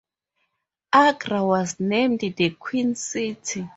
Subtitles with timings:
[0.93, 3.69] Agra was named the Queen City.